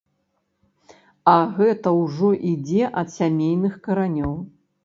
[1.33, 4.37] А гэта ўжо ідзе ад сямейных каранёў.